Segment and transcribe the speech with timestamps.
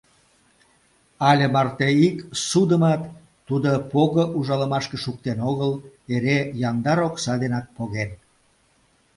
[1.29, 3.01] Але марте ик ссудымат
[3.47, 5.71] тудо пого ужалымашке шуктен огыл,
[6.13, 6.37] эре
[6.69, 8.09] яндар окса денак поген.